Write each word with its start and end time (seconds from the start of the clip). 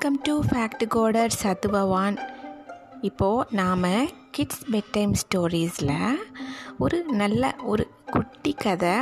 Welcome 0.00 0.24
to 0.26 0.32
fact 0.48 0.82
coder 0.94 1.32
சத்துபவான் 1.42 2.16
இப்போது 3.00 3.46
நாம் 3.50 3.86
கிட்ஸ் 4.36 4.60
பெட் 4.72 4.90
டைம் 4.92 5.14
ஸ்டோரீஸில் 5.22 5.90
ஒரு 6.78 6.98
நல்ல 7.20 7.50
ஒரு 7.62 7.84
குட்டி 8.10 8.52
கதை 8.52 8.92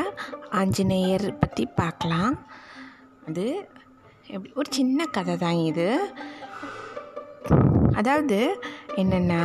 ஆஞ்சநேயர் 0.60 1.26
பற்றி 1.38 1.64
பார்க்கலாம். 1.80 2.36
அது 3.26 3.44
எப்படி 4.26 4.52
ஒரு 4.54 4.68
சின்ன 4.70 5.06
கதை 5.16 5.36
தான் 5.36 5.60
இது. 5.70 5.88
அதாவது 8.00 8.40
என்னென்னா 9.02 9.42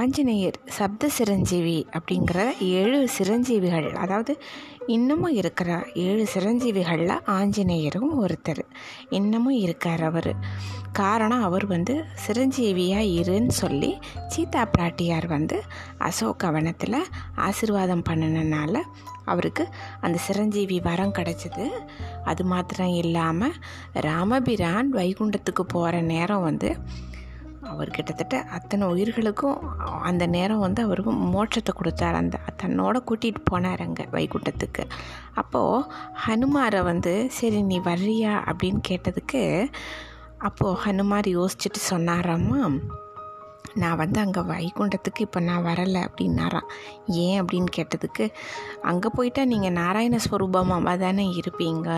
ஆஞ்சநேயர் 0.00 0.60
சப்த 0.78 1.10
சிரஞ்சீவி 1.18 1.78
அப்படிங்கிற 1.98 2.40
ஏழு 2.80 3.00
சிரஞ்சீவிகள் 3.18 3.90
அதாவது 4.04 4.34
இன்னமும் 4.88 5.34
இருக்கிற 5.34 5.70
ஏழு 5.94 6.26
சிரஞ்சீவிகளில் 6.34 7.20
ஆஞ்சநேயரும் 7.26 8.12
ஒருத்தர். 8.20 8.62
இன்னமும் 9.08 9.56
இருக்கார் 9.56 10.02
அவர். 10.02 10.30
காரணம் 10.92 11.42
அவர் 11.42 11.66
வந்து 11.66 12.04
சிரஞ்சீவியாக 12.26 13.10
இருன்னு 13.18 13.48
சொல்லி 13.48 13.98
சீதா 14.28 14.68
பிராட்டியார் 14.78 15.26
வந்து 15.26 15.62
அசோக 15.98 16.50
வனத்தில் 16.50 16.98
ஆசிர்வாதம் 17.36 18.04
பண்ணினனால 18.08 18.80
அவருக்கு 19.24 19.68
அந்த 20.00 20.18
சிரஞ்சீவி 20.18 20.80
வரம் 20.80 21.12
கிடச்சிது. 21.12 21.66
அது 22.24 22.44
மாத்திரம் 22.44 22.94
இல்லாமல் 22.94 23.54
ராமபிரான் 23.92 24.94
வைகுண்டத்துக்கு 24.94 25.64
போகிற 25.66 26.00
நேரம் 26.00 26.42
வந்து 26.42 26.76
அவர் 27.68 27.90
கிட்டத்தட்ட 27.90 28.36
அத்தனை 28.40 28.86
உயிர்களுக்கும் 28.86 29.58
அந்த 30.02 30.26
நேரம் 30.26 30.58
வந்து 30.58 30.82
அவருக்கு 30.82 31.12
மோட்சத்தை 31.12 31.72
கொடுத்தார். 31.74 32.14
அந்த 32.14 32.38
தன்னோட 32.62 32.96
கூட்டிகிட்டு 33.08 33.42
போனார் 33.50 33.80
அங்கே 33.80 34.04
வைகுண்டத்துக்கு. 34.12 34.84
அப்போது 35.34 35.84
ஹனுமாரை 36.26 36.82
வந்து 36.82 37.14
சரி 37.30 37.62
நீ 37.62 37.78
வர்றியா? 37.80 38.34
அப்படின்னு 38.50 38.80
கேட்டதுக்கு 38.88 39.42
அப்போது 40.38 40.80
ஹனுமார் 40.84 41.28
யோசிச்சுட்டு 41.38 41.80
சொன்னாராம்மா 41.90 42.60
நான் 43.78 43.96
வந்து 43.96 44.20
அங்கே 44.20 44.40
வைகுண்டத்துக்கு 44.40 45.20
இப்போ 45.20 45.40
நான் 45.40 45.64
வரலை 45.64 46.00
அப்படின்னாராம் 46.08 46.68
ஏன் 47.06 47.38
அப்படின்னு 47.42 47.70
கேட்டதுக்கு 47.76 48.26
அங்கே 48.82 49.08
போயிட்டா 49.14 49.44
நீங்கள் 49.44 49.76
நாராயண 49.80 50.16
ஸ்வரூபமாக 50.30 50.96
தானே 50.98 51.24
இருப்பீங்க? 51.40 51.88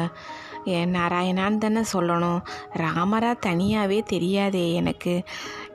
ஏன் 0.65 0.91
நாராயணான்னு 0.95 1.59
தானே 1.59 1.83
சொல்லணும். 1.93 2.41
ராமராக 2.73 3.37
தனியாகவே 3.41 4.03
தெரியாதே 4.03 4.73
எனக்கு. 4.73 5.15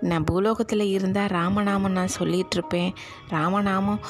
நான் 0.01 0.23
பூலோகத்தில் 0.23 0.85
இருந்தால் 0.85 1.27
ராமநாமம் 1.27 1.91
நான் 1.91 2.15
சொல்லிகிட்ருப்பேன் 2.19 2.91
ராமநாமம் 3.29 4.01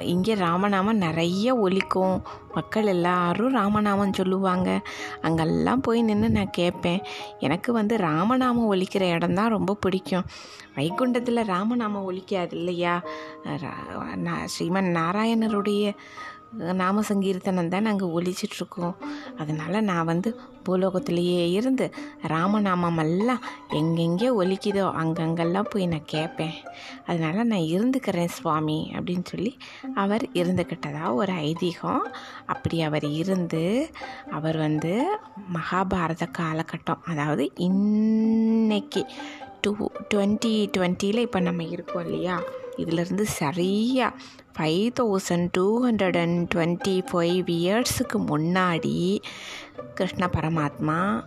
இங்கே 0.00 0.34
ராமநாமம் 0.34 1.02
நிறைய 1.06 1.56
ஒலிக்கும். 1.56 2.16
மக்கள் 2.54 2.86
எல்லாரும் 2.86 3.54
ராமநாமம் 3.56 4.12
சொல்லுவாங்க. 4.12 4.68
அங்கெல்லாம் 5.20 5.80
போய் 5.80 6.02
நின்று 6.02 6.30
நான் 6.30 6.56
கேட்பேன். 6.60 7.00
எனக்கு 7.38 7.72
வந்து 7.72 7.96
ராமநாமம் 7.96 8.70
ஒலிக்கிற 8.72 9.04
இடம் 9.16 9.38
தான் 9.40 9.54
ரொம்ப 9.56 9.74
பிடிக்கும். 9.74 10.26
வைகுண்டத்தில் 10.76 11.46
ராமநாமம் 11.52 12.06
ஒலிக்காது 12.10 12.54
இல்லையா? 12.60 12.94
ஸ்ரீமன் 14.52 14.90
நாராயணருடைய 14.98 15.86
நாம 16.52 17.02
சங்கீர்த்தனம் 17.02 17.68
தான் 17.68 17.82
நாங்கள் 17.82 18.08
ஒழிச்சிட்ருக்கோம் 18.08 18.94
அதனால் 19.36 19.80
நான் 19.80 20.04
வந்து 20.04 20.40
பூலோகத்திலேயே 20.68 21.50
இருந்து 21.50 21.92
ராமநாமம் 22.26 22.98
எல்லாம் 22.98 23.42
எங்கெங்கே 23.70 24.28
ஒலிக்குதோ 24.28 24.92
அங்கங்கெல்லாம் 24.92 25.70
போய் 25.70 25.86
நான் 25.86 26.04
கேட்பேன் 26.04 26.54
அதனால் 27.06 27.34
நான் 27.34 27.68
இருந்துக்கிறேன் 27.74 28.28
சுவாமி 28.28 28.92
அப்படின்னு 28.94 29.24
சொல்லி 29.24 29.56
அவர் 29.94 30.22
இருந்துக்கிட்டதா 30.34 31.14
ஒரு 31.14 31.32
ஐதீகம். 31.32 32.04
அப்படி 32.46 32.82
அவர் 32.82 33.04
இருந்து 33.04 33.90
அவர் 34.30 34.56
வந்து 34.56 35.18
மகாபாரத 35.54 36.26
காலகட்டம் 36.38 37.02
அதாவது 37.04 37.50
இன்னைக்கு 37.56 39.06
டூ 39.60 39.76
டுவெண்ட்டி 40.14 40.70
டுவெண்ட்டியில் 40.78 41.18
இப்போ 41.18 41.40
நம்ம 41.40 41.64
இருக்கோம் 41.64 42.04
இல்லையா? 42.04 42.42
இதிலிருந்து 42.76 43.26
சரியாக 43.26 44.14
five 44.58 44.88
thousand 45.00 45.48
two 45.52 45.66
hundred 45.86 46.20
and 46.20 46.52
twenty 46.54 46.94
five 47.12 47.48
இயர்ஸுக்கு 47.58 48.18
முன்னாடி 48.18 49.18
கிருஷ்ண 49.94 50.26
பரமாத்மா 50.26 51.24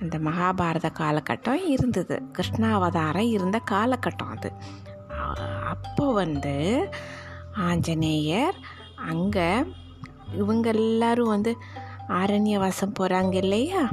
அந்த 0.00 0.18
மகாபாரத 0.18 0.86
காலகட்டம் 0.98 1.66
இருந்தது. 1.66 2.22
கிருஷ்ணாவதாரம் 2.32 3.28
இருந்த 3.28 3.60
காலகட்டம் 3.70 4.30
அது. 4.30 4.52
அப்போ 5.66 6.12
வந்து 6.12 6.88
ஆஞ்சநேயர் 7.56 8.54
அங்கே 8.96 9.64
இவங்க 10.34 10.70
எல்லாரும் 10.70 11.28
வந்து 11.28 11.56
ஆரண்யவாசம் 12.08 12.94
போகிறாங்க 13.00 13.34
இல்லையா? 13.34 13.88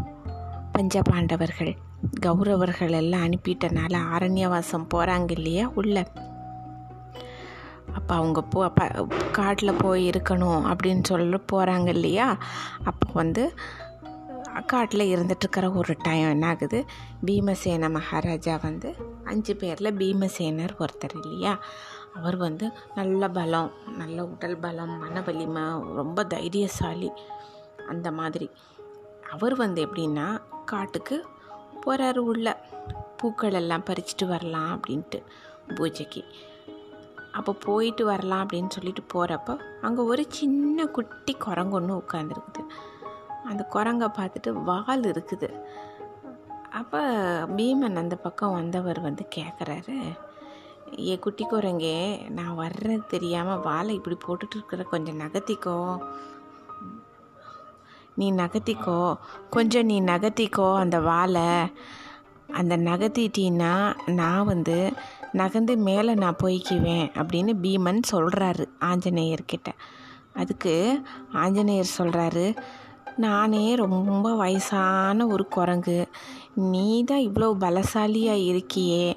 பஞ்சபாண்டவர்கள் 0.77 1.77
கௌரவர்கள் 2.25 2.91
எல்லாம் 2.91 3.25
அனுப்பிட்டனால 3.27 3.95
ஆரண்யவாசம் 4.15 4.87
போகிறாங்க 4.93 5.31
இல்லையா? 5.31 5.71
உள்ள 5.73 6.11
அப்போ 7.93 8.15
அவங்க 8.15 8.41
போ 8.41 8.63
அப்போ 8.63 9.07
காட்டில் 9.31 9.73
போய் 9.73 10.09
இருக்கணும் 10.09 10.73
அப்படின்னு 10.73 11.03
சொல்ல 11.03 11.39
போகிறாங்க 11.51 11.87
இல்லையா? 11.87 12.37
அப்போ 12.83 13.09
வந்து 13.13 13.53
காட்டில் 14.65 15.15
இருந்துட்டுருக்கிற 15.15 15.75
ஒரு 15.75 15.95
டைம் 16.03 16.29
என்ன 16.29 16.47
ஆகுது 16.47 16.85
பீமசேன 17.25 17.91
மகாராஜா 17.91 18.59
வந்து 18.61 18.95
அஞ்சு 19.23 19.55
பேரில் 19.55 19.97
பீமசேனர் 19.97 20.69
ஒருத்தர் 20.79 21.21
இல்லையா? 21.21 21.59
அவர் 22.15 22.35
வந்து 22.35 22.71
நல்ல 22.95 23.27
பலம் 23.29 23.71
நல்ல 23.97 24.25
உடல் 24.25 24.57
பலம் 24.57 24.99
மன 24.99 25.21
வலிமை 25.21 25.61
ரொம்ப 25.95 26.23
தைரியசாலி. 26.23 27.11
அந்த 27.89 28.11
மாதிரி. 28.11 28.49
அவர் 29.31 29.55
வந்து 29.55 29.85
எப்படின்னா 29.85 30.41
காட்டுக்கு 30.65 31.25
போகிறாரு 31.85 32.17
உள்ள. 32.17 32.69
பூக்கள் 33.17 33.53
எல்லாம் 33.53 33.83
பறிச்சுட்டு 33.83 34.27
வரலாம் 34.27 34.79
அப்படின்ட்டு 34.79 35.23
பூஜைக்கு. 35.75 36.25
அப்போ 37.31 37.51
போயிட்டு 37.53 38.05
வரலாம் 38.05 38.47
அப்படின்னு 38.47 38.69
சொல்லிட்டு 38.69 39.03
போகிறப்ப 39.13 39.59
அங்கே 39.81 40.01
ஒரு 40.01 40.25
சின்ன 40.29 40.85
குட்டி 40.85 41.33
குரங்கு 41.33 41.75
ஒன்று 41.75 41.95
உட்காந்துருக்குது 41.95 42.63
அந்த 43.43 43.63
குரங்கை 43.63 44.07
பார்த்துட்டு 44.07 44.49
வால் 44.63 45.05
இருக்குது. 45.11 45.49
அப்போ 46.71 46.99
பீமன் 47.57 47.95
அந்த 47.95 48.15
பக்கம் 48.15 48.53
வந்தவர் 48.53 48.99
வந்து 49.01 49.23
கேட்குறாரு 49.35 49.95
ஏ 50.99 51.19
குட்டி 51.19 51.45
குரங்கே 51.45 52.29
நான் 52.29 52.57
வர்றது 52.57 53.05
தெரியாமல் 53.05 53.59
வாழை 53.59 53.95
இப்படி 53.95 54.17
போட்டுட்டு 54.27 54.55
இருக்கிற 54.55 54.83
கொஞ்சம் 54.83 55.19
நகர்த்திக்கோ. 55.19 55.77
நீ 58.15 58.31
நகர்த்திக்கோ. 58.31 59.17
கொஞ்சம் 59.49 59.85
நீ 59.85 60.01
நகர்த்திக்கோ 60.01 60.75
அந்த 60.75 60.99
வாழை 60.99 61.49
அந்த 62.53 62.77
நகர்த்திட்டீன்னா 62.77 63.73
நான் 64.05 64.45
வந்து 64.45 64.93
நகர்ந்து 65.31 65.77
மேலே 65.77 66.13
நான் 66.13 66.41
போய்க்குவேன் 66.43 67.07
அப்படின்னு 67.21 67.53
பீமன் 67.61 67.99
சொல்கிறாரு 68.11 68.65
ஆஞ்சநேயர்கிட்ட. 68.79 69.69
அதுக்கு 70.33 71.01
ஆஞ்சநேயர் 71.33 71.95
சொல்கிறாரு 71.97 72.57
நானே 73.15 73.75
ரொம்ப 73.75 74.35
வயசான 74.35 75.27
ஒரு 75.27 75.47
குரங்கு. 75.47 76.07
நீ 76.55 77.03
தான் 77.03 77.19
இவ்வளோ 77.19 77.49
பலசாலியாக 77.59 78.45
இருக்கியே. 78.51 79.13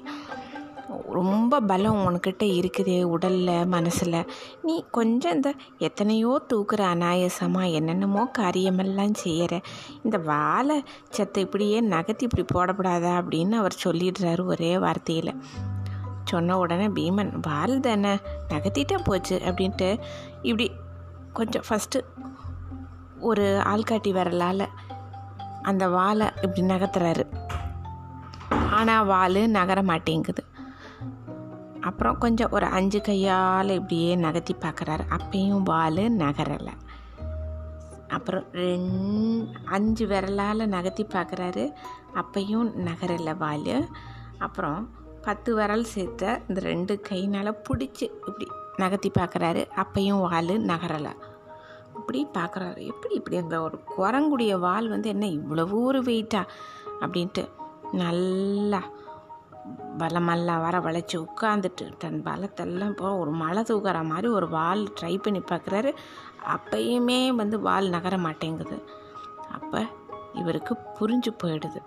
ரொம்ப 1.11 1.59
பலம் 1.59 2.01
உனக்கிட்ட 2.07 2.43
இருக்குதே 2.43 3.03
உடலில் 3.03 3.65
மனசில். 3.65 4.27
நீ 4.61 4.83
கொஞ்சம் 4.91 5.33
இந்த 5.33 5.53
எத்தனையோ 5.77 6.41
தூக்குற 6.53 6.81
அனாயசமாக 6.93 7.71
என்னென்னமோ 7.71 8.25
காரியமெல்லாம் 8.25 9.13
செய்கிற 9.13 9.61
இந்த 10.03 10.17
வாழை 10.17 10.83
சத்தை 11.09 11.43
இப்படியே 11.43 11.81
நகர்த்தி 11.81 12.27
இப்படி 12.29 12.45
போடப்படாதா? 12.53 13.13
அப்படின்னு 13.21 13.51
அவர் 13.51 13.81
சொல்லிடுறாரு 13.83 14.45
ஒரே 14.45 14.77
வார்த்தையில். 14.77 15.33
சொன்ன 16.25 16.57
உடனே 16.57 16.87
பீமன் 16.87 17.31
வால் 17.41 17.79
தானே 17.79 18.13
நகர்த்திட்டா 18.49 19.03
போச்சு 19.03 19.41
அப்படின்ட்டு 19.45 19.99
இப்படி 20.41 20.71
கொஞ்சம் 21.33 21.63
ஃபஸ்ட்டு 21.69 21.99
ஒரு 23.19 23.61
ஆள்காட்டி 23.65 24.11
வரலால் 24.11 24.69
அந்த 25.61 25.87
வாழை 25.87 26.27
இப்படி 26.35 26.61
நகர்த்துறாரு. 26.61 27.25
ஆனால் 28.71 29.05
வால் 29.05 29.49
நகர 29.49 29.81
மாட்டேங்குது. 29.81 30.43
அப்புறம் 31.81 32.17
கொஞ்சம் 32.17 32.51
ஒரு 32.51 32.65
அஞ்சு 32.65 33.01
கையால் 33.01 33.69
இப்படியே 33.69 34.15
நகர்த்தி 34.15 34.55
பார்க்குறாரு 34.59 35.03
அப்பையும் 35.09 35.63
வால் 35.63 36.03
நகரலை. 36.17 36.75
அப்புறம் 38.07 38.43
ரெண் 38.51 39.47
அஞ்சு 39.65 40.07
விரலால் 40.07 40.67
நகர்த்தி 40.67 41.03
பார்க்குறாரு 41.03 41.73
அப்பையும் 42.15 42.69
நகரலை 42.87 43.37
வால் 43.37 43.89
அப்புறம் 44.37 44.89
பத்து 45.25 45.55
விரல் 45.55 45.83
சேர்த்த 45.83 46.41
இந்த 46.47 46.61
ரெண்டு 46.61 47.01
கைனால் 47.01 47.59
பிடிச்சி 47.69 48.05
இப்படி 48.27 48.47
நகர்த்தி 48.77 49.11
பார்க்குறாரு. 49.19 49.61
அப்பையும் 49.75 50.19
வால் 50.19 50.53
நகரலை. 50.71 51.13
இப்படி 51.95 52.27
பார்க்குறாரு. 52.37 52.81
எப்படி 52.85 53.13
இப்படி 53.13 53.37
அந்த 53.37 53.61
ஒரு 53.61 53.77
குரங்குடைய 53.97 54.59
வால் 54.59 54.87
வந்து 54.89 55.09
என்ன 55.09 55.27
இவ்வளவு 55.27 55.83
ஒரு 55.83 56.01
வெயிட்டா 56.01 56.41
அப்படின்ட்டு 56.99 57.43
நல்லா 57.91 58.81
பலமெல்லாம் 59.97 60.61
வர 60.61 60.79
வளைச்சி 60.79 61.17
உட்காந்துட்டு 61.17 61.85
தன் 61.97 62.21
பலத்தெல்லாம் 62.25 62.95
போ 62.95 63.17
ஒரு 63.17 63.31
மழை 63.31 63.63
தூக்குற 63.63 64.05
மாதிரி 64.05 64.27
ஒரு 64.27 64.49
வால் 64.49 64.83
ட்ரை 65.01 65.21
பண்ணி 65.21 65.39
பார்க்குறாரு. 65.39 65.93
அப்பயுமே 66.55 67.35
வந்து 67.35 67.59
வால் 67.59 67.89
நகர 67.89 68.17
மாட்டேங்குது. 68.17 68.77
அப்போ 69.51 69.81
இவருக்கு 70.33 70.77
புரிஞ்சு 70.99 71.31
போயிடுது. 71.43 71.81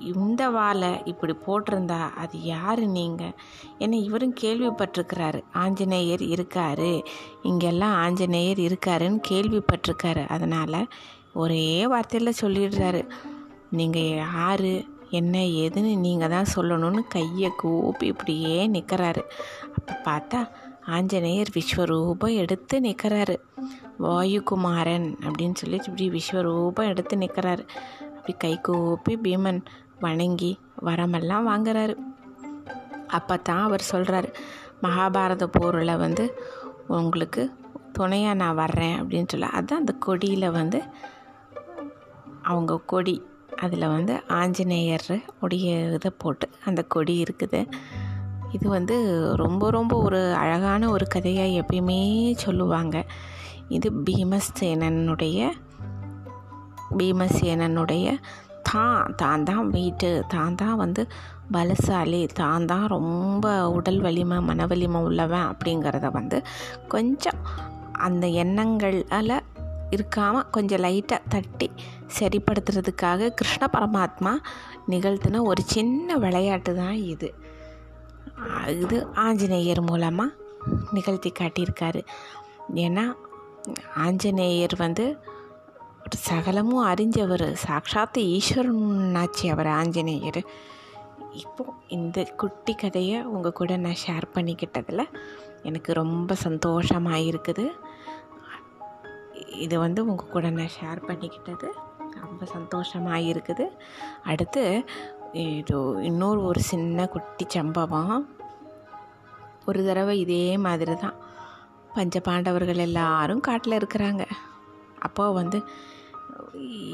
இந்த 0.00 0.50
வாழை 0.50 1.02
இப்படி 1.04 1.34
போட்டிருந்தா 1.46 2.14
அது 2.14 2.42
யார் 2.42 2.80
நீங்கள் 2.80 3.34
ஏன்னா 3.78 3.96
இவரும் 4.02 4.34
கேள்விப்பட்டிருக்கிறாரு. 4.40 5.40
ஆஞ்சநேயர் 5.54 6.20
இருக்காரு. 6.20 7.02
இங்கெல்லாம் 7.42 7.94
ஆஞ்சநேயர் 7.94 8.58
இருக்காருன்னு 8.58 9.20
கேள்விப்பட்டிருக்காரு. 9.28 10.26
அதனால் 10.28 10.88
ஒரே 11.34 11.86
வார்த்தையில் 11.86 12.40
சொல்லிடுறாரு. 12.40 13.02
நீங்கள் 13.70 14.02
யார்? 14.02 14.70
என்ன 15.10 15.38
ஏதுன்னு 15.38 15.96
நீங்கள் 15.96 16.28
தான் 16.28 16.52
சொல்லணும்னு 16.54 17.02
கையை 17.08 17.50
கூப்பி 17.56 18.06
இப்படியே 18.06 18.66
நிற்கிறாரு 18.66 19.22
அப்போ 19.76 19.94
பார்த்தா 20.04 20.40
ஆஞ்சநேயர் 20.86 21.50
விஸ்வரூபம் 21.54 22.36
எடுத்து 22.36 22.80
நிற்கிறாரு 22.80 23.36
வாயுகுமாரன் 24.00 25.14
அப்படின்னு 25.22 25.54
சொல்லி 25.54 25.76
இப்படி 25.76 26.10
விஸ்வரூபம் 26.10 26.88
எடுத்து 26.88 27.16
நிற்கிறாரு 27.16 27.64
அப்படி 28.16 28.34
கை 28.38 28.60
கூப்பி 28.60 29.16
பீமன் 29.16 29.60
வணங்கி 30.00 30.52
வரமெல்லாம் 30.84 31.48
வாங்குறாரு. 31.50 31.94
அப்போ 33.08 33.36
தான் 33.36 33.62
அவர் 33.62 33.84
சொல்கிறாரு 33.92 34.28
மகாபாரத 34.82 35.46
போரில் 35.46 36.00
வந்து 36.04 36.24
உங்களுக்கு 36.98 37.42
துணையாக 37.92 38.40
நான் 38.42 38.60
வர்றேன் 38.60 38.96
அப்படின்னு 39.00 39.28
சொல்ல 39.28 39.46
அதுதான் 39.56 39.82
அந்த 39.82 39.94
கொடியில் 40.06 40.48
வந்து 40.50 40.78
அவங்க 42.42 42.80
கொடி 42.92 43.16
அதில் 43.56 43.92
வந்து 43.94 44.14
ஆஞ்சநேயர் 44.38 45.08
உடைய 45.40 45.78
இதை 45.96 46.10
போட்டு 46.18 46.46
அந்த 46.64 46.80
கொடி 46.94 47.14
இருக்குது. 47.22 47.60
இது 48.52 48.66
வந்து 48.68 48.96
ரொம்ப 49.36 49.64
ரொம்ப 49.70 49.94
ஒரு 50.02 50.20
அழகான 50.34 50.90
ஒரு 50.90 51.06
கதையாக 51.06 51.58
எப்பயுமே 51.60 51.98
சொல்லுவாங்க. 52.44 52.96
இது 53.68 53.88
பீமசேனனுடைய 54.06 55.50
பீமசேனனுடைய 56.98 58.06
தான் 58.70 59.14
தான் 59.16 59.44
தான் 59.44 59.70
வெயிட்டு 59.70 60.10
தான் 60.28 60.54
தான் 60.54 60.76
வந்து 60.76 61.02
பலசாலி 61.52 62.28
தான் 62.32 62.66
தான் 62.66 62.86
ரொம்ப 62.86 63.46
உடல் 63.68 64.00
வலிமை 64.00 64.38
மன 64.40 64.66
வலிமை 64.66 65.00
உள்ளவன் 65.00 65.48
அப்படிங்கிறத 65.52 66.10
வந்து 66.10 66.38
கொஞ்சம் 66.88 67.40
அந்த 67.92 68.26
எண்ணங்களால் 68.42 69.34
இருக்காமல் 69.90 70.50
கொஞ்சம் 70.50 70.82
லைட்டாக 70.82 71.28
தட்டி 71.28 71.68
சரிப்படுத்துறதுக்காக 72.18 73.30
கிருஷ்ண 73.30 73.68
பரமாத்மா 73.72 74.32
நிகழ்த்தின 74.88 75.42
ஒரு 75.42 75.62
சின்ன 75.66 76.16
விளையாட்டு 76.16 76.72
தான் 76.74 76.98
இது. 77.12 77.28
இது 78.82 79.06
ஆஞ்சநேயர் 79.14 79.80
மூலமாக 79.80 80.30
நிகழ்த்தி 80.92 81.32
காட்டியிருக்காரு. 81.40 82.02
ஏன்னா 82.74 83.04
ஆஞ்சநேயர் 83.96 84.76
வந்து 84.76 85.04
சகலமும் 86.16 86.86
அறிஞ்சவர் 86.86 87.46
சாட்சாத்து 87.64 88.20
ஈஸ்வரனாச்சு 88.30 89.46
அவர் 89.50 89.70
ஆஞ்சநேயர் 89.72 90.40
இப்போது 91.32 91.74
இந்த 91.88 92.18
குட்டி 92.36 92.72
கதையை 92.74 93.18
உங்கள் 93.24 93.52
கூட 93.52 93.76
நான் 93.76 94.00
ஷேர் 94.06 94.26
பண்ணிக்கிட்டதில் 94.34 95.04
எனக்கு 95.62 95.92
ரொம்ப 95.92 96.34
சந்தோஷமாக 96.34 97.18
இருக்குது 97.18 97.64
இது 99.58 99.78
வந்து 99.78 100.00
உங்கள் 100.06 100.32
கூட 100.32 100.50
நான் 100.50 100.74
ஷேர் 100.80 101.00
பண்ணிக்கிட்டது 101.08 101.68
ரொம்ப 102.20 102.44
சந்தோஷமாக 102.46 103.20
இருக்குது 103.20 103.66
அடுத்து 104.24 104.62
இது 105.32 105.78
இன்னொரு 106.02 106.40
ஒரு 106.44 106.60
சின்ன 106.60 107.06
குட்டி 107.06 107.44
சம்பவம் 107.50 108.26
ஒரு 109.64 109.80
தடவை 109.84 110.14
இதே 110.18 110.56
மாதிரி 110.56 110.94
தான் 110.96 111.18
பஞ்ச 111.94 112.20
பாண்டவர்கள் 112.20 112.76
எல்லாரும் 112.76 113.40
காட்டில் 113.40 113.78
இருக்கிறாங்க 113.78 114.24
அப்போ 114.98 115.24
வந்து 115.32 115.58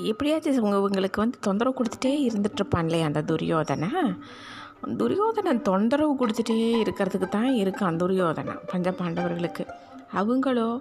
எப்படியாச்சும் 0.03 0.56
உங்களுக்கு 0.56 0.88
இவங்களுக்கு 0.88 1.17
வந்து 1.17 1.38
தொந்தரவு 1.41 1.76
கொடுத்துட்டே 1.79 2.29
இருந்துட்டுருப்பான்லே 2.29 3.03
அந்த 3.03 3.23
துரியோதனை? 3.23 4.17
துரியோதனன் 4.97 5.62
தொந்தரவு 5.62 6.14
கொடுத்துட்டே 6.14 6.58
இருக்கிறதுக்கு 6.82 7.29
தான் 7.29 7.53
இருக்கான் 7.53 7.97
துரியோதனன் 7.97 8.58
பஞ்ச 8.67 8.91
பாண்டவர்களுக்கு. 8.91 9.67
அவங்களோ 10.14 10.81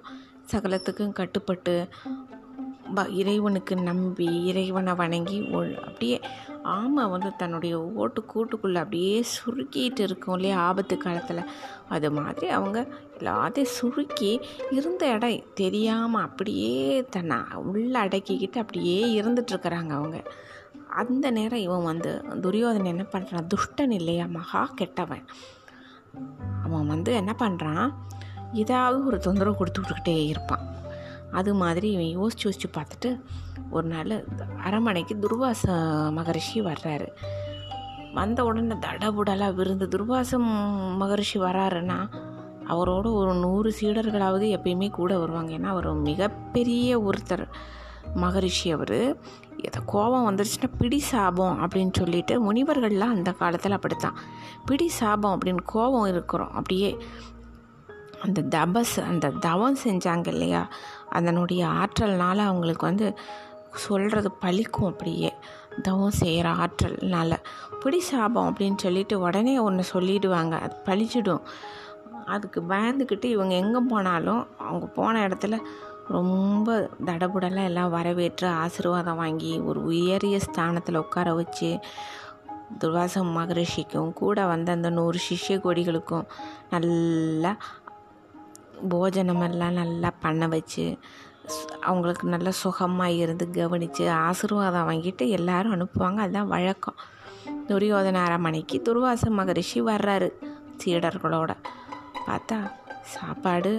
சகலத்துக்கும் 0.52 1.12
கட்டுப்பட்டு 1.12 1.88
இறைவனுக்கு 2.94 3.76
நம்பி 3.76 4.46
இறைவனை 4.46 4.94
வணங்கி 4.94 5.50
அப்படியே 5.86 6.22
ஆமை 6.64 7.06
வந்து 7.06 7.36
தன்னுடைய 7.36 7.84
ஓட்டு 7.84 8.22
கூட்டுக்குள்ளே 8.22 8.76
அப்படியே 8.76 9.24
சுருக்கிட்டு 9.34 10.00
இருக்கும் 10.00 10.36
இல்லையா 10.36 10.60
ஆபத்து 10.60 10.98
காலத்தில். 10.98 11.42
அது 11.90 12.12
மாதிரி 12.12 12.48
அவங்க 12.48 12.88
எல்லாத்தையும் 13.20 13.74
சுருக்கி 13.80 14.42
இருந்த 14.72 15.08
இடம் 15.08 15.54
தெரியாமல் 15.54 16.22
அப்படியே 16.22 17.06
தன்னை 17.10 17.38
உள்ளே 17.56 18.00
அடக்கிக்கிட்டு 18.00 18.58
அப்படியே 18.58 19.22
இருந்துட்டுருக்குறாங்க 19.22 19.90
அவங்க. 19.90 20.24
அந்த 20.88 21.32
நேரம் 21.32 21.60
இவன் 21.60 21.84
வந்து 21.84 22.24
துரியோதனை 22.42 22.86
என்ன 22.86 23.06
பண்ணுறான் 23.12 23.48
துஷ்டன் 23.56 23.92
இல்லையா 23.92 24.26
மகா 24.26 24.66
கெட்டவன். 24.76 25.26
அவன் 26.64 26.88
வந்து 26.88 27.14
என்ன 27.14 27.36
பண்ணுறான் 27.40 27.94
ஏதாவது 28.54 29.06
ஒரு 29.06 29.20
தொந்தரவு 29.20 29.66
கொடுத்துக்கிட்டே 29.66 30.26
இருப்பான். 30.28 30.75
அது 31.32 31.54
மாதிரி 31.54 31.92
இவன் 31.92 32.30
யோசிச்சு 32.30 32.48
யோசிச்சு 32.48 32.76
பார்த்துட்டு 32.78 33.22
ஒரு 33.70 33.88
நாள் 33.88 34.28
அரமனைக்கு 34.64 35.16
துர்வாச 35.16 35.68
மகரிஷி 36.12 36.62
வர்றாரு. 36.62 37.08
வந்த 38.14 38.44
உடனே 38.44 38.76
தடபுடலாக 38.76 39.54
விருந்து 39.54 39.88
துர்வாச 39.88 40.38
மகரிஷி 40.96 41.40
வராருன்னா 41.40 42.14
அவரோட 42.68 43.14
ஒரு 43.14 43.34
நூறு 43.34 43.76
சீடர்களாவது 43.80 44.46
எப்பயுமே 44.58 44.90
கூட 44.90 45.20
வருவாங்க. 45.20 45.58
ஏன்னா 45.58 45.64
அவர் 45.64 45.94
மிகப்பெரிய 45.94 47.00
ஒருத்தர் 47.00 47.48
மகரிஷி 48.16 48.72
அவர். 48.72 49.18
எதை 49.58 49.82
கோபம் 49.86 50.36
வந்துருச்சுன்னா 50.36 50.72
பிடி 50.78 51.00
சாபம் 51.00 51.68
அப்படின்னு 51.68 51.90
சொல்லிட்டு 51.92 52.54
முனிவர்கள்லாம் 52.54 53.14
அந்த 53.18 53.32
காலத்தில் 53.32 53.72
அப்படித்தான். 53.72 54.18
பிடி 54.66 54.88
சாபம் 54.88 55.40
அப்படின்னு 55.40 55.64
கோபம் 55.66 56.06
இருக்கிறோம். 56.06 56.54
அப்படியே 56.54 56.98
அந்த 58.22 58.42
தபஸ் 58.42 59.04
அந்த 59.04 59.30
தவம் 59.30 59.78
செஞ்சாங்க 59.84 60.28
இல்லையா? 60.28 60.70
அதனுடைய 61.16 61.62
ஆற்றல்னால் 61.66 62.44
அவங்களுக்கு 62.46 62.86
வந்து 62.86 63.08
சொல்கிறது 63.76 64.30
பழிக்கும் 64.42 64.90
அப்படியே. 64.90 65.34
தவம் 65.82 66.20
செய்கிற 66.22 66.48
ஆற்றல்னால. 66.54 67.32
பிடி 67.80 68.00
சாபம் 68.00 68.50
அப்படின்னு 68.50 68.78
சொல்லிட்டு 68.78 69.20
உடனே 69.20 69.60
ஒன்று 69.60 69.84
சொல்லிடுவாங்க. 69.94 70.52
அது 70.60 70.76
பழிச்சிடும். 70.86 71.42
அதுக்கு 72.26 72.62
பயந்துக்கிட்டு 72.70 73.26
இவங்க 73.26 73.54
எங்கே 73.56 73.80
போனாலும் 73.90 74.48
அவங்க 74.60 74.86
போன 74.86 75.28
இடத்துல 75.28 75.60
ரொம்ப 76.08 76.90
தடபுடலாக 77.06 77.64
எல்லாம் 77.64 77.90
வரவேற்று 77.90 78.48
ஆசீர்வாதம் 78.48 79.18
வாங்கி 79.18 79.52
ஒரு 79.60 79.84
உயரிய 79.84 80.40
ஸ்தானத்தில் 80.40 80.96
உட்கார 80.96 81.34
வச்சு 81.34 81.80
துர்வாச 82.80 83.24
மகரிஷிக்கும் 83.38 84.14
கூட 84.14 84.46
வந்த 84.46 84.72
அந்த 84.72 84.90
நூறு 84.90 85.20
சிஷ்ய 85.30 85.52
கொடிகளுக்கும் 85.52 86.26
நல்லா 86.70 87.58
போஜனமெல்லாம் 88.92 89.80
நல்லா 89.82 90.10
பண்ண 90.24 90.48
வச்சு 90.48 90.86
அவங்களுக்கு 91.88 92.26
நல்ல 92.28 92.50
சுகமாக 92.62 93.18
இருந்து 93.24 93.46
கவனித்து 93.58 94.04
ஆசீர்வாதம் 94.28 94.88
வாங்கிட்டு 94.90 95.26
எல்லாரும் 95.38 95.76
அனுப்புவாங்க. 95.76 96.20
அதுதான் 96.26 96.54
வழக்கம். 96.56 96.98
துரியோதன 97.70 98.22
அரமனைக்கு 98.28 98.78
துர்வாச 98.88 99.30
மகரிஷி 99.40 99.80
வர்றாரு 99.92 100.30
சீடர்களோட. 100.82 101.52
பார்த்தா 102.28 102.58
சாப்பாடு 103.14 103.72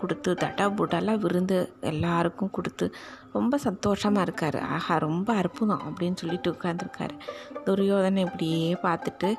கொடுத்து 0.00 0.30
தட்டா 0.42 0.64
புட்டெல்லாம் 0.78 1.20
விருந்து 1.24 1.58
எல்லாருக்கும் 1.90 2.50
கொடுத்து 2.50 2.86
ரொம்ப 3.32 3.58
சந்தோஷமாக 3.66 4.24
இருக்கார். 4.26 4.58
ஆஹா 4.76 4.94
ரொம்ப 5.06 5.28
அற்புதம் 5.42 5.84
அப்படின்னு 5.88 6.20
சொல்லிட்டு 6.22 6.50
உட்காந்துருக்காரு 6.54 7.14
துரியோதனை 7.66 8.22
இப்படியே 8.26 8.72
பார்த்துட்டு 8.86 9.30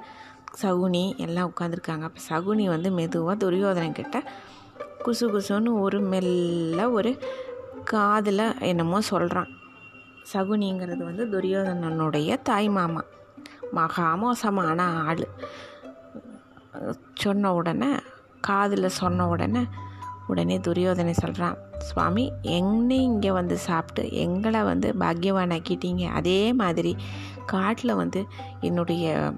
சகுனி 0.62 1.04
எல்லாம் 1.26 1.50
உட்காந்துருக்காங்க 1.52 2.06
அப்போ 2.10 2.22
சகுனி 2.30 2.66
வந்து 2.70 2.90
மெதுவாக 2.92 3.36
துரியோதனன் 3.44 4.00
கிட்ட 4.00 4.18
குசு 5.08 5.26
குசுன்னு 5.26 5.80
ஒரு 5.80 6.00
மெல்ல 6.02 6.92
ஒரு 6.92 7.18
காதில் 7.84 8.60
என்னமோ 8.60 9.02
சொல்கிறான் 9.02 9.48
சகுனிங்கிறது 10.34 11.04
வந்து 11.04 11.26
துரியோதனனுடைய 11.26 12.42
தாய் 12.42 12.70
மாமா. 12.70 13.04
மகா 13.72 14.16
மோசமான 14.16 14.82
ஆள். 14.84 15.26
சொன்ன 17.14 17.54
உடனே 17.54 17.90
காதில் 18.42 18.90
சொன்ன 18.90 19.28
உடனே 19.28 19.64
உடனே 20.28 20.58
துரியோதனை 20.58 21.12
சொல்கிறான் 21.12 21.58
சுவாமி 21.78 22.32
என்னை 22.42 23.02
இங்கே 23.02 23.32
வந்து 23.32 23.58
சாப்பிட்டு 23.58 24.12
எங்களை 24.12 24.64
வந்து 24.64 24.96
பாக்கியவானாக்கிட்டீங்க 25.00 26.10
அதே 26.10 26.54
மாதிரி 26.54 26.96
காட்டில் 27.46 27.96
வந்து 27.96 28.26
என்னுடைய 28.62 29.34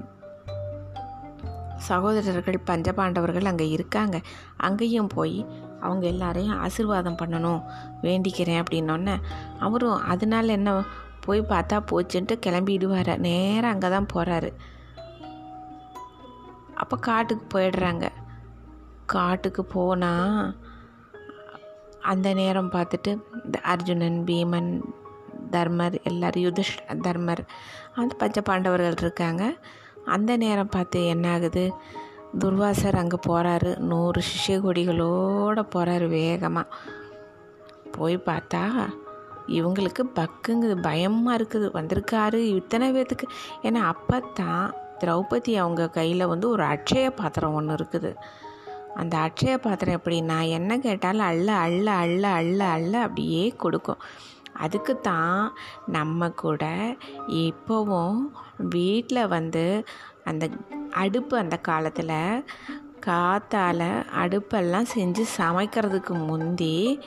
சகோதரர்கள் 1.87 2.65
பஞ்சபாண்டவர்கள் 2.69 3.49
அங்கே 3.51 3.67
இருக்காங்க. 3.69 4.17
அங்கேயும் 4.57 5.11
போய் 5.15 5.37
அவங்க 5.81 6.07
எல்லாரையும் 6.07 6.59
ஆசிர்வாதம் 6.65 7.19
பண்ணணும் 7.21 7.61
வேண்டிக்கிறேன் 8.01 8.61
அப்படின்னோடனே 8.61 9.15
அவரும் 9.59 10.03
அதனால 10.13 10.51
என்ன 10.51 10.71
போய் 11.25 11.41
பார்த்தா 11.41 11.77
போச்சுன்ட்டு 11.91 12.35
கிளம்பிடுவார். 12.45 13.11
நேராக 13.27 13.73
அங்கே 13.73 13.89
தான் 13.89 14.11
போகிறாரு 14.13 14.51
அப்போ 16.81 16.95
காட்டுக்கு 16.97 17.45
போயிடுறாங்க. 17.53 18.05
காட்டுக்கு 19.05 19.65
போனால் 19.65 20.55
அந்த 22.11 22.33
நேரம் 22.33 22.71
பார்த்துட்டு 22.71 23.11
இந்த 23.45 23.59
அர்ஜுனன் 23.73 24.19
பீமன் 24.27 24.71
தர்மர் 25.51 25.95
எல்லோரும் 26.03 26.43
யுதிஷ் 26.45 26.77
தர்மர் 27.05 27.41
அந்த 27.95 28.13
பஞ்ச 28.21 28.41
பாண்டவர்கள் 28.41 29.01
இருக்காங்க. 29.03 29.43
அந்த 30.15 30.31
நேரம் 30.43 30.73
பார்த்து 30.75 30.99
என்ன 31.13 31.25
ஆகுது 31.35 31.65
துர்வாசர் 32.41 32.99
அங்கே 33.01 33.17
போகிறாரு 33.27 33.71
நூறு 33.89 34.21
சிஷ்ய 34.29 34.55
கொடிகளோடு 34.65 35.61
போகிறாரு 35.75 36.07
வேகமாக 36.15 36.73
போய் 37.97 38.17
பார்த்தா 38.29 38.63
இவங்களுக்கு 39.57 40.03
பக்குங்குது 40.19 40.75
பயமாக 40.87 41.37
இருக்குது. 41.39 41.67
வந்திருக்காரு 41.77 42.39
இத்தனை 42.59 42.87
பேர்த்துக்கு 42.95 43.27
ஏன்னா 43.67 43.81
அப்போ 43.93 44.17
தான் 44.39 44.65
திரௌபதி 45.01 45.53
அவங்க 45.63 45.83
கையில் 45.97 46.31
வந்து 46.31 46.47
ஒரு 46.55 46.63
அட்சய 46.73 47.07
பாத்திரம் 47.19 47.55
ஒன்று 47.59 47.77
இருக்குது. 47.79 48.11
அந்த 49.01 49.15
அட்சய 49.25 49.55
பாத்திரம் 49.65 49.97
எப்படின்னா 49.99 50.37
என்ன 50.57 50.77
கேட்டாலும் 50.85 51.27
அள்ள 51.31 51.49
அள்ள 51.65 51.87
அள்ள 52.03 52.23
அள்ள 52.39 52.61
அள்ள 52.75 52.93
அப்படியே 53.07 53.43
கொடுக்கும். 53.63 54.01
அதுக்கு 54.57 54.99
தான் 54.99 55.53
நம்ம 55.87 56.29
கூட 56.29 56.95
இப்போவும் 57.27 58.17
வீட்டில் 58.57 59.27
வந்து 59.27 59.85
அந்த 60.23 60.49
அடுப்பு 60.91 61.37
அந்த 61.37 61.57
காலத்தில் 61.57 62.45
காற்றால் 62.99 64.05
அடுப்பெல்லாம் 64.21 64.85
செஞ்சு 64.95 65.23
சமைக்கிறதுக்கு 65.37 66.25
முந்தி 66.25 66.99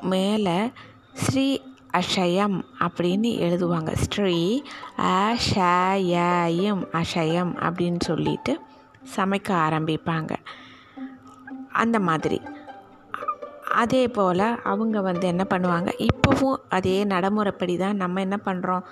மேலே 0.00 0.72
ஸ்ரீ 1.12 1.60
அஷயம் 1.92 2.58
அப்படின்னு 2.78 3.30
எழுதுவாங்க. 3.46 3.92
ஸ்ரீ 3.92 4.62
அஷயம் 4.96 6.82
அஷயம் 6.92 7.52
அப்படின்னு 7.66 8.00
சொல்லிட்டு 8.00 8.60
சமைக்க 9.16 9.50
ஆரம்பிப்பாங்க. 9.66 10.32
அந்த 11.72 12.00
மாதிரி. 12.00 12.40
அதே 13.74 14.08
போல் 14.08 14.62
அவங்க 14.62 15.00
வந்து 15.00 15.26
என்ன 15.26 15.44
பண்ணுவாங்க 15.50 15.90
இப்போவும் 16.06 16.56
அதே 16.68 17.04
நடைமுறைப்படி 17.04 17.76
தான் 17.76 17.96
நம்ம 17.96 18.20
என்ன 18.20 18.36
பண்ணுறோம் 18.44 18.84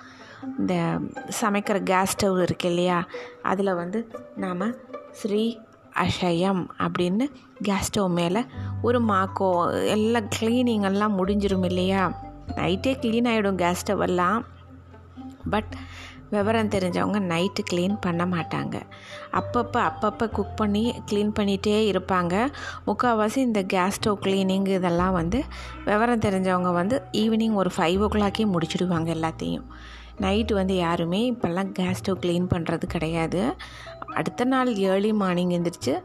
இந்த 0.59 0.99
சமைக்கிற 1.41 1.77
கேஸ் 1.83 2.13
ஸ்டவ் 2.13 2.41
இருக்கு 2.41 2.69
இல்லையா 2.69 3.05
அதில் 3.41 3.73
வந்து 3.73 3.99
நாம் 4.35 4.65
ஸ்ரீ 5.11 5.57
அஷயம் 5.95 6.61
அப்படின்னு 6.79 7.25
கேஸ் 7.61 7.89
ஸ்டவ் 7.89 8.09
மேலே 8.09 8.41
ஒரு 8.81 8.99
மாக்கோ 8.99 9.49
எல்லாம் 9.85 10.29
க்ளீனிங் 10.39 10.81
எல்லாம் 10.81 11.17
முடிஞ்சிடும் 11.17 11.65
இல்லையா. 11.65 12.01
நைட்டே 12.55 12.93
க்ளீன் 13.01 13.29
ஆகிடும் 13.31 13.55
கேஸ் 13.55 13.81
ஸ்டவ் 13.83 14.01
எல்லாம். 14.01 14.45
பட் 15.49 15.73
விவரம் 16.33 16.71
தெரிஞ்சவங்க 16.75 17.19
நைட்டு 17.31 17.63
க்ளீன் 17.69 17.95
பண்ண 18.05 18.23
மாட்டாங்க. 18.33 18.75
அப்பப்போ 19.39 19.79
அப்பப்போ 19.89 20.25
குக் 20.37 20.55
பண்ணி 20.61 20.83
க்ளீன் 21.09 21.33
பண்ணிகிட்டே 21.39 21.77
இருப்பாங்க. 21.91 22.33
முக்கால்வாசி 22.87 23.39
இந்த 23.49 23.63
கேஸ் 23.73 23.97
ஸ்டவ் 23.99 24.19
க்ளீனிங் 24.25 24.67
இதெல்லாம் 24.77 25.15
வந்து 25.19 25.41
விவரம் 25.89 26.23
தெரிஞ்சவங்க 26.27 26.71
வந்து 26.81 26.97
ஈவினிங் 27.23 27.57
ஒரு 27.63 27.71
ஃபைவ் 27.77 28.03
ஓ 28.07 28.09
கிளாக்கே 28.15 28.47
முடிச்சுடுவாங்க 28.55 29.11
எல்லாத்தையும். 29.17 29.65
நைட்டு 30.23 30.53
வந்து 30.61 30.75
யாருமே 30.85 31.21
இப்போல்லாம் 31.31 31.71
கேஸ் 31.79 32.01
ஸ்டவ் 32.01 32.21
க்ளீன் 32.23 32.51
பண்ணுறது 32.53 32.87
கிடையாது. 32.95 33.41
அடுத்த 34.19 34.45
நாள் 34.53 34.71
ஏர்லி 34.89 35.11
மார்னிங் 35.21 35.53
எழுந்திரிச்சு 35.55 35.95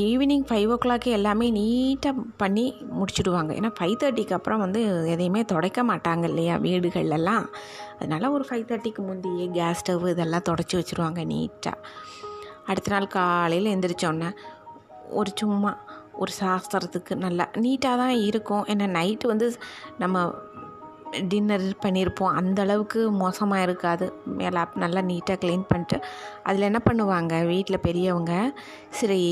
ஈவினிங் 0.00 0.44
ஃபைவ் 0.48 0.70
ஓ 0.74 0.76
கிளாக்கே 0.82 1.10
எல்லாமே 1.18 1.46
நீட்டாக 1.58 2.24
பண்ணி 2.42 2.64
முடிச்சுடுவாங்க. 2.98 3.50
ஏன்னா 3.58 3.70
ஃபைவ் 3.78 3.94
தேர்ட்டிக்கு 4.02 4.36
அப்புறம் 4.38 4.62
வந்து 4.64 4.80
எதையுமே 5.12 5.42
துடைக்க 5.52 5.82
மாட்டாங்க 5.90 6.24
இல்லையா 6.30 6.56
வீடுகள்லாம் 6.66 7.46
அதனால் 8.00 8.32
ஒரு 8.36 8.44
ஃபைவ் 8.48 8.68
தேர்ட்டிக்கு 8.70 9.02
முந்தையே 9.08 9.46
கேஸ் 9.58 9.80
ஸ்டவ் 9.82 10.06
இதெல்லாம் 10.08 10.46
தொடச்சி 10.50 10.76
வச்சுருவாங்க 10.80 11.22
நீட்டாக 11.32 11.86
அடுத்த 12.66 12.90
நாள் 12.94 13.14
காலையில் 13.16 13.72
எந்திரிச்சோன்னே 13.74 14.30
ஒரு 15.20 15.30
சும்மா 15.40 15.72
ஒரு 16.22 16.32
சாஸ்திரத்துக்கு 16.40 17.12
நல்லா 17.24 17.44
நீட்டாக 17.64 17.98
தான் 18.02 18.16
இருக்கும். 18.28 18.64
ஏன்னா 18.72 18.86
நைட்டு 18.96 19.26
வந்து 19.26 19.46
நம்ம 20.02 20.24
டின்னர் 21.30 21.64
பண்ணியிருப்போம் 21.84 22.34
அந்த 22.40 22.58
அளவுக்கு 22.62 23.00
மோசமாக 23.22 23.64
இருக்காது. 23.66 24.06
மேலே 24.40 24.60
நல்லா 24.82 25.00
நீட்டாக 25.00 25.38
க்ளீன் 25.42 25.64
பண்ணிட்டு 25.70 25.96
அதில் 26.48 26.68
என்ன 26.68 26.80
பண்ணுவாங்க 26.88 27.32
வீட்டில் 27.52 27.84
பெரியவங்க? 27.86 28.34
ஸ்ரீ 28.98 29.22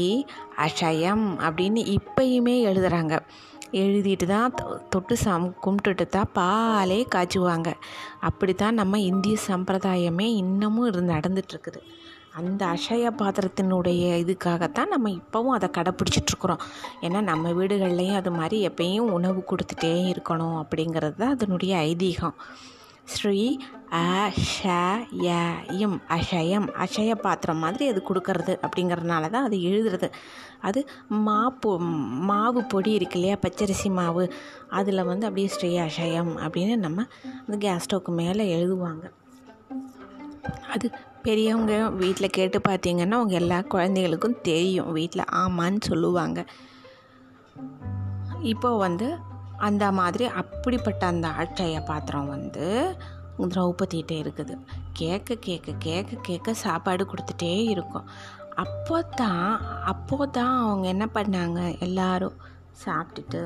அஷயம் 0.67 1.27
அப்படின்னு 1.47 1.83
இப்பயுமே 1.97 2.57
எழுதுகிறாங்க 2.71 3.15
எழுதிட்டு 3.73 4.27
தான் 4.27 4.55
தொட்டு 4.91 5.17
சம் 5.17 5.47
கும்பிட்டுட்டு 5.65 6.07
தான் 6.09 6.31
பாலே 6.35 6.99
காய்ச்சுவாங்க. 7.15 7.73
அப்படி 8.21 8.55
தான் 8.55 8.75
நம்ம 8.75 8.99
இந்திய 8.99 9.37
சம்பிரதாயமே 9.49 10.29
இன்னமும் 10.43 10.87
இருந்து 10.87 11.15
நடந்துட்டுருக்குது. 11.15 11.83
அந்த 12.39 12.67
அஷய 12.67 13.11
பாத்திரத்தினுடைய 13.21 14.03
இதுக்காகத்தான் 14.23 14.93
நம்ம 14.95 15.11
இப்போவும் 15.11 15.57
அதை 15.57 15.69
கடைப்பிடிச்சிட்ருக்குறோம் 15.77 16.65
ஏன்னா 17.03 17.21
நம்ம 17.21 17.53
வீடுகள்லேயும் 17.53 18.19
அது 18.21 18.31
மாதிரி 18.31 18.69
எப்பயும் 18.69 19.13
உணவு 19.17 19.45
கொடுத்துட்டே 19.51 19.95
இருக்கணும் 20.13 20.57
அப்படிங்கிறது 20.63 21.15
தான் 21.15 21.35
அதனுடைய 21.37 21.77
ஐதீகம். 21.77 22.37
ஸ்ரீ 23.15 23.59
அஷயம் 23.91 25.99
அஷயம் 26.17 26.69
அஷய 26.85 27.15
பாத்திரம் 27.15 27.59
மாதிரி 27.59 27.89
அது 27.89 28.03
கொடுக்கறது 28.09 28.59
அப்படிங்கிறதுனால 28.65 29.31
தான் 29.31 29.45
அது 29.45 29.59
எழுதுறது. 29.71 30.11
அது 30.61 30.87
மா 31.27 31.57
பொ 31.61 31.79
மாவு 32.31 32.63
பொடி 32.69 32.93
இருக்கு 32.93 33.15
இல்லையா 33.15 33.37
பச்சரிசி 33.47 33.91
மாவு 33.91 34.33
அதில் 34.69 35.05
வந்து 35.05 35.27
அப்படியே 35.27 35.47
ஸ்ரீ 35.47 35.79
அஷயம் 35.79 36.47
அப்படின்னு 36.47 36.77
நம்ம 36.77 37.05
அந்த 37.47 37.57
கேஸ் 37.57 37.87
ஸ்டவ்க்கு 37.87 38.23
மேலே 38.23 38.59
எழுதுவாங்க. 38.59 39.11
அது 40.69 40.91
பெரியவங்க 41.23 41.91
வீட்டில் 42.03 42.31
கேட்டு 42.31 42.61
பார்த்தீங்கன்னா 42.69 43.11
அவங்க 43.11 43.35
எல்லா 43.35 43.65
குழந்தைகளுக்கும் 43.75 44.39
தெரியும். 44.43 44.93
வீட்டில் 44.93 45.23
ஆமான்னு 45.33 45.81
சொல்லுவாங்க. 45.81 46.47
இப்போ 48.43 48.77
வந்து 48.77 49.19
அந்த 49.59 49.85
மாதிரி 49.93 50.25
அப்படிப்பட்ட 50.25 51.07
அந்த 51.07 51.29
அட்சய 51.29 51.85
பாத்திரம் 51.85 52.29
வந்து 52.29 52.67
திரௌபதிகிட்ட 53.39 54.13
இருக்குது. 54.23 54.55
கேட்க 54.93 55.35
கேட்க 55.35 55.73
கேட்க 55.79 56.17
கேட்க 56.23 56.55
சாப்பாடு 56.55 57.05
கொடுத்துட்டே 57.05 57.65
இருக்கும். 57.65 58.09
அப்போ 58.55 59.03
தான் 59.03 59.61
அப்போ 59.85 60.27
தான் 60.27 60.55
அவங்க 60.65 60.87
என்ன 60.89 61.07
பண்ணாங்க? 61.15 61.79
எல்லாரும் 61.79 62.37
சாப்பிட்டுட்டு 62.85 63.43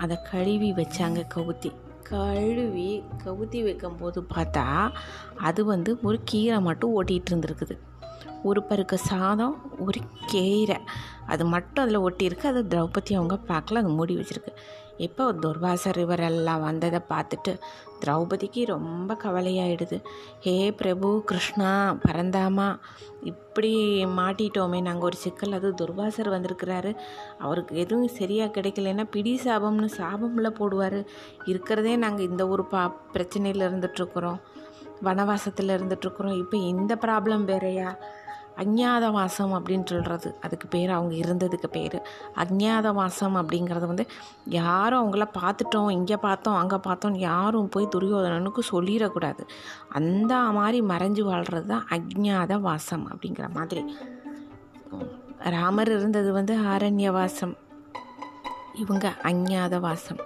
அதை 0.00 0.16
கழுவி 0.30 0.70
வச்சாங்க 0.72 1.20
கவுத்தி. 1.34 1.70
கழுவி 2.02 3.04
கவுத்தி 3.24 3.62
வைக்கும்போது 3.64 4.26
பார்த்தா 4.34 4.92
அது 5.36 5.64
வந்து 5.64 5.98
ஒரு 6.02 6.20
கீரை 6.24 6.60
மட்டும் 6.60 7.02
ஓட்டிகிட்டு 7.02 7.30
இருந்திருக்குது. 7.30 7.76
ஒரு 8.50 8.62
பருக்கு 8.70 8.96
சாதம் 9.10 9.54
ஒரு 9.86 10.00
கீரை. 10.30 10.78
அது 11.32 11.44
மட்டும் 11.54 11.84
அதில் 11.84 12.04
ஒட்டியிருக்கு. 12.06 12.46
அது 12.52 12.62
திரௌபதி 12.72 13.12
அவங்க 13.18 13.36
பார்க்கல 13.52 13.82
அது 13.82 13.92
மூடி 13.98 14.14
வச்சுருக்கு. 14.20 14.52
இப்போ 15.06 15.24
துர்வாசர் 15.44 15.98
இவரெல்லாம் 16.02 16.62
வந்ததை 16.66 17.00
பார்த்துட்டு 17.10 17.52
திரௌபதிக்கு 18.02 18.62
ரொம்ப 18.72 19.16
கவலையாயிடுது. 19.24 19.96
ஹே 20.44 20.54
பிரபு 20.80 21.08
கிருஷ்ணா 21.30 21.70
பரந்தாமா 22.04 22.68
இப்படி 23.30 23.72
மாட்டிட்டோமே. 24.20 24.80
நாங்கள் 24.88 25.08
ஒரு 25.10 25.18
சிக்கல் 25.24 25.56
அது 25.58 25.70
துர்வாசர் 25.80 26.34
வந்திருக்கிறாரு. 26.34 26.92
அவருக்கு 27.44 27.74
எதுவும் 27.84 28.16
சரியாக 28.20 28.54
கிடைக்கலன்னா 28.56 29.06
பிடி 29.16 29.34
சாபம்னு 29.44 29.90
சாபமில் 30.00 30.56
போடுவார். 30.60 31.00
இருக்கிறதே 31.52 31.94
நாங்கள் 32.04 32.28
இந்த 32.30 32.44
ஒரு 32.54 32.64
பா 32.74 32.84
பிரச்சனையில் 33.16 33.66
இருந்துகிட்ருக்குறோம் 33.68 34.40
வனவாசத்தில் 35.06 35.76
இருந்துகிட்ருக்குறோம் 35.76 36.38
இப்போ 36.42 36.56
இந்த 36.72 36.92
ப்ராப்ளம் 37.04 37.44
வேறையா? 37.52 37.88
அஞ்ஞாத 38.62 39.04
வாசம் 39.16 39.52
அப்படின்னு 39.56 39.86
சொல்கிறது 39.90 40.28
அதுக்கு 40.44 40.66
பேர் 40.74 40.90
அவங்க 40.96 41.14
இருந்ததுக்கு 41.22 41.68
பேர். 41.76 41.98
அஞ்ஞாத 42.42 42.92
வாசம் 42.98 43.36
அப்படிங்கிறது 43.40 43.86
வந்து 43.92 44.06
யாரும் 44.58 45.00
அவங்கள 45.02 45.26
பார்த்துட்டோம் 45.40 45.90
இங்கே 45.96 46.18
பார்த்தோம் 46.26 46.58
அங்கே 46.60 46.78
பார்த்தோம் 46.86 47.16
யாரும் 47.28 47.70
போய் 47.74 47.92
துரியோதனனுக்கு 47.94 48.64
சொல்லிடக்கூடாது. 48.72 49.44
அந்த 50.00 50.34
மாதிரி 50.58 50.80
மறைஞ்சு 50.92 51.24
வாழ்கிறது 51.30 51.68
தான் 51.74 51.86
அஜ்ஞாத 51.96 52.60
வாசம் 52.60 53.06
அப்படிங்கிற 53.12 53.48
மாதிரி. 53.58 53.84
ராமர் 55.56 55.92
இருந்தது 55.98 56.30
வந்து 56.32 56.54
ஆரண்ய 56.72 57.10
வாசம் 57.18 57.54
இவங்க 58.82 59.06
அஞ்ஞாத 59.30 59.74
வாசம் 59.80 60.22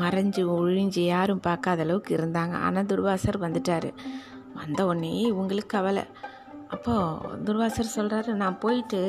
மறைஞ்சு 0.00 0.42
ஒழிஞ்சு 0.54 1.02
யாரும் 1.04 1.44
பார்க்காத 1.46 1.82
அளவுக்கு 1.84 2.10
இருந்தாங்க. 2.16 2.54
ஆனால் 2.66 2.88
துர்வாசர் 2.90 3.44
வந்துட்டார். 3.44 3.88
வந்த 4.58 4.80
உடனே 4.86 5.12
இவங்களுக்கு 5.30 5.72
கவலை. 5.76 6.04
அப்போது 6.74 7.36
துர்வாசர் 7.46 7.94
சொல்கிறாரு 7.96 8.32
நான் 8.42 8.62
போயிட்டு 8.64 9.00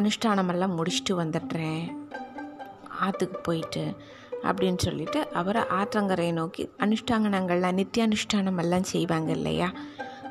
அனுஷ்டானமெல்லாம் 0.00 0.76
முடிச்சுட்டு 0.78 1.12
வந்துடுறேன். 1.22 1.84
ஆற்றுக்கு 3.04 3.38
போயிட்டு 3.48 3.84
அப்படின்னு 4.48 4.80
சொல்லிட்டு 4.86 5.20
அவரை 5.40 5.62
ஆற்றங்கரையை 5.78 6.32
நோக்கி 6.32 6.62
அனுஷ்டாங்கனங்கள்லாம் 6.84 7.78
நித்திய 7.80 8.08
அனுஷ்டானம் 8.08 8.60
எல்லாம் 8.64 8.90
செய்வாங்க 8.92 9.30
இல்லையா? 9.38 9.68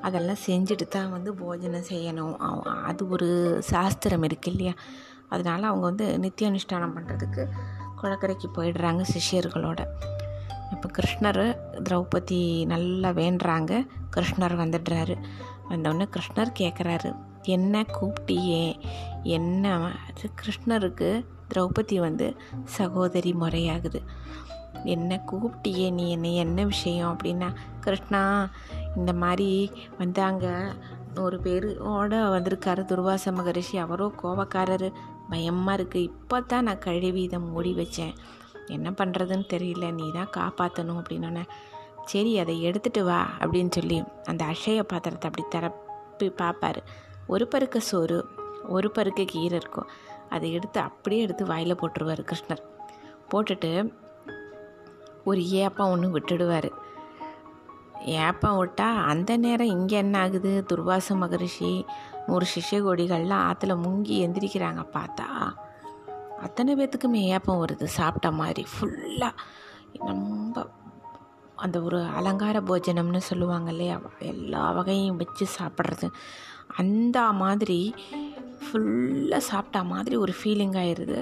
அதெல்லாம் 0.07 0.43
செஞ்சுட்டு 0.45 0.85
தான் 0.87 1.11
வந்து 1.15 1.33
போஜனம் 1.33 1.89
செய்யணும். 1.89 2.35
அது 2.89 3.03
ஒரு 3.15 3.29
சாஸ்திரம் 3.71 4.25
இருக்குது 4.27 4.53
இல்லையா? 4.53 4.73
அதனால் 5.33 5.69
அவங்க 5.71 5.85
வந்து 5.91 6.05
நித்திய 6.19 6.51
அனுஷ்டானம் 6.51 6.95
பண்ணுறதுக்கு 6.97 7.43
குளக்கரைக்கு 8.01 8.47
போயிடுறாங்க 8.57 9.03
சிஷியர்களோட. 9.13 9.81
இப்போ 10.73 10.87
கிருஷ்ணர் 10.97 11.43
திரௌபதி 11.85 12.41
நல்லா 12.73 13.09
வேண்டுறாங்க. 13.21 13.71
கிருஷ்ணர் 14.15 14.55
வந்துடுறாரு. 14.63 15.15
வந்தோடனே 15.69 16.07
கிருஷ்ணர் 16.15 16.57
கேட்குறாரு 16.59 17.11
என்ன 17.55 17.81
கூப்பிட்டியே? 17.97 18.63
என்ன 19.37 19.73
கிருஷ்ணருக்கு 20.39 21.09
திரௌபதி 21.51 21.97
வந்து 21.99 22.27
சகோதரி 22.77 23.31
முறையாகுது. 23.33 23.99
என்ன 24.95 25.21
கூப்பிட்டியே 25.31 25.87
நீ? 25.97 26.05
என்ன 26.15 26.27
என்ன 26.43 26.63
விஷயம்? 26.63 27.11
அப்படின்னா 27.13 27.49
கிருஷ்ணா 27.85 28.21
இந்த 28.95 29.13
மாதிரி 29.13 29.49
வந்து 29.97 30.21
அங்கே 30.21 30.53
ஒரு 31.25 31.37
பேரோட 31.45 32.13
வந்திருக்காரு 32.35 32.83
துர்வாச 32.91 33.31
மகரிஷி. 33.31 33.77
அவரோ 33.77 34.07
கோவக்காரர் 34.21 34.87
பயமாக 35.29 35.77
இருக்குது 35.77 36.07
இப்போ 36.09 36.37
தான் 36.41 36.67
நான் 36.67 36.85
கழுவி 36.87 37.21
இதை 37.21 37.39
மூடி 37.39 37.73
வச்சேன். 37.73 38.13
என்ன 38.75 38.89
பண்ணுறதுன்னு 38.99 39.47
தெரியல. 39.55 39.85
நீ 39.99 40.05
தான் 40.11 40.33
காப்பாற்றணும் 40.37 41.01
அப்படின்னோடனே 41.01 41.43
சரி 42.11 42.31
அதை 42.43 42.55
எடுத்துகிட்டு 42.67 43.01
வா 43.09 43.19
அப்படின்னு 43.39 43.71
சொல்லி 43.77 43.97
அந்த 44.25 44.41
அஷய 44.51 44.83
பாத்திரத்தை 44.91 45.27
அப்படி 45.29 45.45
திறப்பி 45.55 46.27
பார்ப்பார். 46.41 46.81
ஒரு 47.33 47.45
பருக்க 47.51 47.77
சோறு 47.89 48.17
ஒரு 48.75 48.87
பருக்க 48.95 49.21
கீரை 49.25 49.57
இருக்கும். 49.61 49.89
அதை 50.29 50.47
எடுத்து 50.57 50.79
அப்படியே 50.87 51.21
எடுத்து 51.21 51.43
வாயில் 51.45 51.79
போட்டுருவார் 51.81 52.21
கிருஷ்ணர். 52.29 52.63
போட்டுட்டு 53.31 53.71
ஒரு 55.29 55.41
ஏப்பம் 55.63 55.91
ஒன்று 55.93 56.07
விட்டுடுவார். 56.15 56.69
ஏப்பம் 58.25 58.57
விட்டால் 58.57 58.99
அந்த 59.11 59.31
நேரம் 59.43 59.73
இங்கே 59.75 59.95
என்ன 60.03 60.17
ஆகுது? 60.19 60.51
துர்வாச 60.69 61.15
மகரிஷி 61.15 61.71
நூறு 62.27 62.45
சிஷ்ய 62.53 62.79
கொடிகள்லாம் 62.85 63.45
ஆற்றுல 63.49 63.75
முங்கி 63.85 64.15
எந்திரிக்கிறாங்க. 64.25 64.81
பார்த்தா 64.97 65.27
அத்தனை 66.45 66.73
பேர்த்துக்குமே 66.75 67.21
ஏப்பம் 67.35 67.61
வருது. 67.63 67.85
சாப்பிட்ட 67.97 68.29
மாதிரி 68.41 68.63
ஃபுல்லாக 68.73 69.33
ரொம்ப 70.09 70.57
அந்த 71.65 71.77
ஒரு 71.81 71.99
அலங்கார 72.19 72.57
போஜனம்னு 72.59 73.21
சொல்லுவாங்க 73.29 73.69
இல்லையா? 73.71 73.95
எல்லா 74.31 74.71
வகையும் 74.71 75.19
வச்சு 75.21 75.45
சாப்பிட்றது. 75.59 76.07
அந்த 76.77 77.19
மாதிரி 77.41 77.79
ஃபுல்லாக 78.63 79.43
சாப்பிட்டா 79.51 79.81
மாதிரி 79.93 80.15
ஒரு 80.15 80.33
ஃபீலிங் 80.39 80.75
ஆயிடுது 80.81 81.19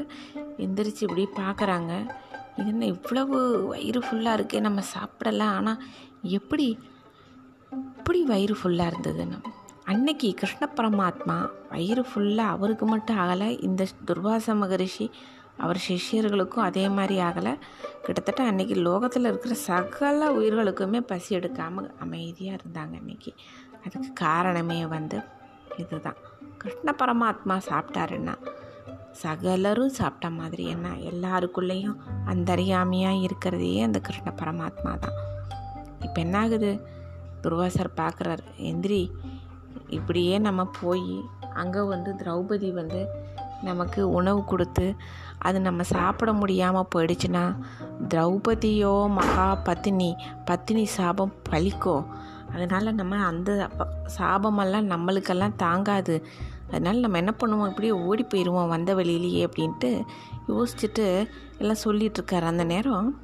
எந்திரிச்சு 0.63 1.03
இப்படி 1.07 1.25
பார்க்குறாங்க. 1.35 1.91
இது 2.57 2.67
என்ன 2.67 2.85
இவ்வளவு 2.85 3.37
வயிறு 3.67 3.99
ஃபுல்லாக 3.99 4.37
இருக்கே 4.37 4.59
நம்ம 4.59 4.81
சாப்பிடலாம் 4.81 5.55
ஆனால் 5.55 5.81
எப்படி 6.37 6.67
இப்படி 7.71 8.19
வயிறு 8.23 8.55
ஃபுல்லாக 8.63 8.91
இருந்ததுன்னு. 8.91 9.39
அன்னைக்கு 9.83 10.33
கிருஷ்ண 10.33 10.63
பரமாத்மா 10.75 11.35
வயிறு 11.69 12.05
ஃபுல்லாக 12.09 12.55
அவருக்கு 12.55 12.85
மட்டும் 12.85 13.17
ஆகலை. 13.17 13.49
இந்த 13.63 13.87
துர்வாச 14.07 14.55
மகரிஷி 14.55 15.07
அவர் 15.57 15.79
சிஷ்யர்களுக்கும் 15.87 16.65
அதே 16.69 16.89
மாதிரி 16.89 17.15
ஆகலை. 17.19 17.53
கிட்டத்தட்ட 18.05 18.51
அன்றைக்கி 18.51 18.75
லோகத்தில் 18.75 19.25
இருக்கிற 19.25 19.53
சகல 19.53 20.29
உயிர்களுக்குமே 20.31 20.99
பசி 21.01 21.35
எடுக்காமல் 21.35 21.89
அமைதியாக 21.99 22.59
இருந்தாங்க 22.59 22.95
அன்றைக்கி 23.01 23.33
அதுக்கு 23.85 24.13
காரணமே 24.13 24.85
வந்து 24.85 25.19
இதுதான். 25.77 26.19
கிருஷ்ண 26.57 26.91
பரமாத்மா 27.01 27.57
சாப்பிட்டாருன்னா 27.69 28.35
சகலரும் 29.11 29.95
சாப்பிட்ட 29.99 30.29
மாதிரி 30.29 30.65
என்ன? 30.65 30.87
எல்லாருக்குள்ளேயும் 31.11 31.97
அந்தரியாமையாக 32.25 33.21
இருக்கிறதே 33.21 33.81
அந்த 33.81 33.99
கிருஷ்ண 33.99 34.33
பரமாத்மா 34.41 34.91
தான். 34.99 35.17
இப்போ 36.01 36.21
என்ன 36.21 36.37
ஆகுது 36.39 36.71
துர்வாசர் 37.43 37.89
பார்க்குறாரு 37.95 38.43
எந்திரி 38.57 39.11
இப்படியே 39.87 40.39
நம்ம 40.39 40.61
போய் 40.81 41.23
அங்கே 41.53 41.81
வந்து 41.81 42.11
திரௌபதி 42.11 42.71
வந்து 42.71 43.01
நமக்கு 43.61 44.09
உணவு 44.09 44.43
கொடுத்து 44.43 44.95
அது 45.39 45.61
நம்ம 45.61 45.83
சாப்பிட 45.83 46.33
முடியாமல் 46.33 46.87
போயிடுச்சுன்னா 46.95 47.55
திரௌபதியோ 48.09 49.09
மகா 49.09 49.55
பத்தினி 49.55 50.15
பத்தினி 50.45 50.85
சாபம் 50.85 51.33
பழிக்கும் 51.49 52.05
அதனால் 52.53 52.93
நம்ம 52.93 53.17
அந்த 53.17 53.69
சாபமெல்லாம் 54.17 54.89
நம்மளுக்கெல்லாம் 54.93 55.55
தாங்காது. 55.55 56.25
அதனால் 56.67 56.99
நம்ம 56.99 57.17
என்ன 57.17 57.33
பண்ணுவோம்? 57.39 57.67
இப்படியே 57.67 57.91
ஓடி 57.91 58.25
போயிடுவோம் 58.33 58.67
வந்த 58.67 58.93
வழியிலேயே 58.93 59.45
அப்படின்ட்டு 59.45 60.05
யோசிச்சுட்டு 60.47 61.27
எல்லாம் 61.57 61.83
சொல்லிகிட்ருக்காரு 61.83 62.41
அந்த 62.41 62.63
நேரம் 62.63 63.21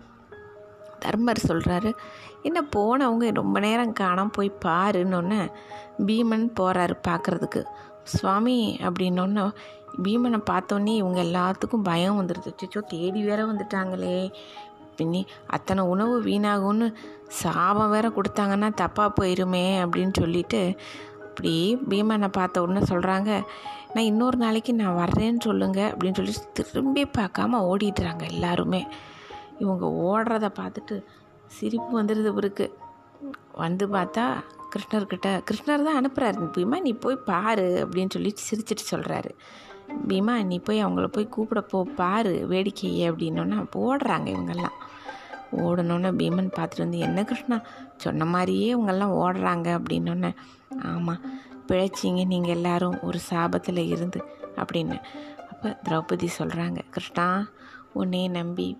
தர்மர் 0.99 1.45
சொல்கிறாரு 1.47 1.93
என்ன 2.41 2.61
போனவங்க 2.75 3.33
ரொம்ப 3.33 3.59
நேரம் 3.59 3.93
காணாம 3.99 4.29
போய் 4.31 4.57
பாருன்னொன்னே 4.65 5.51
பீமன் 5.97 6.51
போகிறாரு 6.59 6.95
பார்க்குறதுக்கு. 7.07 7.63
சுவாமி 8.03 8.79
அப்படின்னொன்னே 8.81 9.51
பீமனை 10.03 10.41
பார்த்தோன்னே 10.49 10.95
இவங்க 10.95 11.21
எல்லாத்துக்கும் 11.21 11.83
பயம் 11.83 12.21
வந்துடுது 12.21 12.53
சிச்சோ 12.63 12.79
தேடி 12.79 13.23
வேற 13.23 13.45
வந்துட்டாங்களே. 13.45 14.31
பின்னி 14.95 15.25
அத்தனை 15.47 15.83
உணவு 15.83 16.21
வீணாகும்னு 16.23 16.93
சாபம் 17.27 17.89
வேற 17.89 18.09
கொடுத்தாங்கன்னா 18.09 18.69
தப்பாக 18.81 19.11
போயிருமே 19.21 19.85
அப்படின்னு 19.85 20.13
சொல்லிட்டு 20.19 20.75
இப்படி 21.29 21.77
பீமனை 21.89 22.27
பார்த்த 22.27 22.61
உடனே 22.61 22.79
சொல்கிறாங்க 22.79 23.43
நான் 23.93 24.03
இன்னொரு 24.03 24.37
நாளைக்கு 24.37 24.73
நான் 24.73 25.05
வர்றேன்னு 25.05 25.39
சொல்லுங்க 25.39 25.93
அப்படின்னு 25.93 26.13
சொல்லி 26.13 26.33
திரும்பி 26.53 27.05
பார்க்காம 27.05 27.59
ஓடிடுறாங்க 27.59 28.23
எல்லாருமே. 28.23 28.87
இவங்க 29.59 29.85
ஓடுறத 29.85 30.49
பார்த்துட்டு 30.59 31.03
சிரிப்பு 31.47 32.03
வந்துடுது 32.03 32.25
இவருக்கு. 32.25 32.77
வந்து 33.53 33.87
பார்த்தா 33.87 34.35
கிருஷ்ணர்கிட்ட 34.73 35.29
கிருஷ்ணர் 35.49 35.83
தான் 35.83 35.99
அனுப்புகிறாரு 35.99 36.47
பீமா 36.55 36.81
நீ 36.81 36.93
போய் 36.93 37.15
பாரு 37.15 37.67
அப்படின்னு 37.83 38.09
சொல்லி 38.09 38.33
சிரிச்சிட்டு 38.49 38.85
சொல்கிறாரு 38.91 39.31
பீமா 40.07 40.43
நீ 40.43 40.59
போய் 40.59 40.85
அவங்கள 40.85 41.07
போய் 41.07 41.27
கூப்பிட 41.27 41.61
போ 41.61 41.83
பாரு 41.95 42.47
வேடிக்கையே 42.49 43.05
அப்படின்னோன்னா 43.11 43.57
ஓடுறாங்க 43.73 44.27
இவங்கெல்லாம். 44.35 44.77
ஓடணுன்னு 45.63 46.09
பீமன் 46.19 46.53
பார்த்துட்டு 46.57 46.85
வந்து 46.85 46.97
என்ன 46.97 47.23
கிருஷ்ணா 47.23 47.57
சொன்ன 47.97 48.25
மாதிரியே 48.25 48.75
இவங்கெல்லாம் 48.75 49.13
ஓடுறாங்க 49.13 49.67
அப்படின்னோன்னே 49.79 50.31
ஆமாம் 50.83 51.21
பிழைச்சிங்க 51.67 52.25
நீங்கள் 52.25 52.55
எல்லாரும் 52.55 52.97
ஒரு 53.01 53.19
சாபத்தில் 53.29 53.81
இருந்து 53.87 54.19
அப்படின்னு. 54.55 54.97
அப்போ 55.51 55.77
திரௌபதி 55.85 56.27
சொல்கிறாங்க 56.39 56.79
கிருஷ்ணா 56.89 57.47
உன்னையே 57.93 58.27
நம்பி 58.27 58.77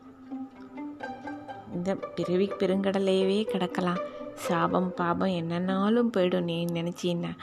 இந்த 1.74 1.96
பிறவி 1.96 2.50
பெருங்கடலையவே 2.60 3.40
கிடக்கலாம். 3.54 4.02
சாபம் 4.36 4.94
பாபம் 4.94 5.30
என்னன்னாலும் 5.30 6.10
போயிடும். 6.18 6.42
நீ 6.42 6.66
நினச்சின்னா 6.66 7.38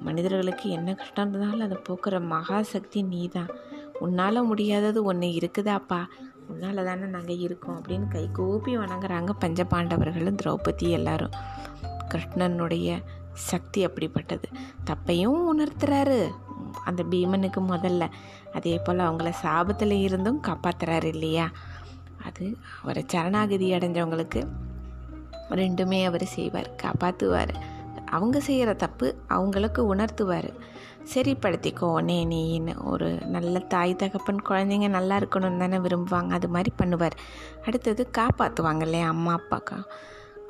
மனிதர்களுக்கு 0.00 0.70
என்ன 0.70 0.94
கஷ்டம் 0.94 1.28
இருந்தாலும் 1.28 1.60
அதை 1.60 1.78
போக்குற 1.88 2.20
மகாசக்தி 2.20 3.06
நீ 3.06 3.28
தான் 3.28 3.46
உன்னால் 3.98 4.44
முடியாதது 4.44 5.04
ஒன்று 5.04 5.26
இருக்குதாப்பா? 5.26 6.04
உன்னால் 6.48 6.84
தானே 6.84 7.04
நாங்கள் 7.04 7.38
இருக்கோம் 7.38 7.82
அப்படின்னு 7.82 8.08
கை 8.08 8.28
கூப்பி 8.32 8.78
வணங்குறாங்க 8.78 9.30
பஞ்சபாண்டவர்களும் 9.40 10.36
திரௌபதி 10.42 10.88
எல்லாரும். 10.88 11.30
கிருஷ்ணனுடைய 12.14 13.02
சக்தி 13.32 13.86
அப்படிப்பட்டது. 13.86 14.44
தப்பையும் 14.84 15.48
உணர்த்துறாரு. 15.54 16.30
அந்த 16.84 17.02
பீமனுக்கு 17.02 17.60
முதல்ல. 17.68 18.10
அதே 18.54 18.80
போல் 18.84 18.98
அவங்கள 18.98 19.32
சாபத்தில் 19.42 20.00
இருந்தும் 20.00 20.42
காப்பாற்றுறாரு 20.42 21.04
இல்லையா? 21.04 21.50
அது 22.24 22.56
அவரை 22.82 23.04
சரணாகதி 23.06 23.72
அடைஞ்சவங்களுக்கு 23.72 24.46
ரெண்டுமே 25.50 26.04
அவர் 26.04 26.24
செய்வார் 26.24 26.74
காப்பாற்றுவார் 26.82 27.54
அவங்க 28.06 28.40
செய்கிற 28.40 28.74
தப்பு 28.74 29.16
அவங்களுக்கு 29.26 29.94
உணர்த்துவார். 29.94 30.50
சரிப்படுத்திக்கோ 31.14 31.84
உடனே 31.84 32.24
நீன்னு 32.24 32.84
ஒரு 32.84 33.18
நல்ல 33.26 33.58
தாய் 33.58 33.94
தகப்பன் 33.94 34.42
குழந்தைங்க 34.48 34.88
நல்லா 34.88 35.18
இருக்கணும்னு 35.18 35.58
தானே 35.58 35.76
விரும்புவாங்க. 35.76 36.30
அது 36.30 36.48
மாதிரி 36.48 36.72
பண்ணுவார். 36.78 37.16
அடுத்தது 37.66 38.10
காப்பாற்றுவாங்க 38.18 38.80
இல்லையா 38.80 39.08
அம்மா 39.08 39.40
அப்பாக்கா. 39.40 39.84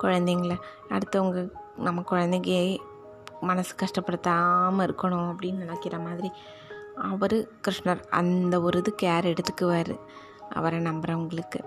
குழந்தைங்கள 0.03 0.57
அடுத்தவங்க 0.89 1.51
நம்ம 1.77 2.05
குழந்தைங்க 2.11 2.79
மனசு 3.41 3.75
கஷ்டப்படுத்தாமல் 3.77 4.87
இருக்கணும் 4.87 5.33
அப்படின்னு 5.33 5.55
நினைக்கிற 5.55 5.99
மாதிரி 5.99 6.33
அவர் 6.95 7.49
கிருஷ்ணர் 7.69 8.05
அந்த 8.09 8.61
ஒரு 8.61 8.79
இது 8.79 8.95
கேர் 9.03 9.35
எடுத்துக்குவார். 9.35 9.99
அவரை 10.51 10.79
நம்புகிறவங்களுக்கு 10.79 11.61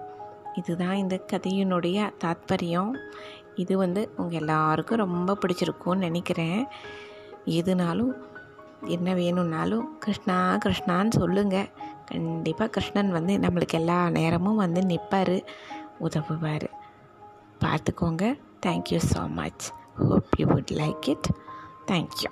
இதுதான் 0.60 0.98
இந்த 1.04 1.16
கதையினுடைய 1.32 2.08
தாத்பரியம். 2.24 2.92
இது 3.64 3.74
வந்து 3.84 4.02
உங்கள் 4.22 4.40
எல்லாருக்கும் 4.42 5.02
ரொம்ப 5.06 5.38
பிடிச்சிருக்கும்னு 5.42 6.06
நினைக்கிறேன். 6.08 6.62
எதுனாலும் 7.60 8.12
என்ன 8.96 9.14
வேணும்னாலும் 9.22 9.88
கிருஷ்ணா 10.04 10.38
கிருஷ்ணான்னு 10.66 11.20
சொல்லுங்கள் 11.22 11.72
கண்டிப்பாக 12.12 12.74
கிருஷ்ணன் 12.76 13.12
வந்து 13.18 13.34
நம்மளுக்கு 13.46 13.80
எல்லா 13.82 13.98
நேரமும் 14.20 14.62
வந்து 14.66 14.84
நிற்பார் 14.92 15.36
உதவுவார். 16.08 16.68
பார்த்துக்கோங்க. 17.64 18.24
Thank you 18.66 19.02
so 19.12 19.24
much 19.42 19.66
hope 20.00 20.34
you 20.40 20.48
would 20.54 20.74
like 20.82 21.10
it 21.14 21.30
thank you 21.92 22.32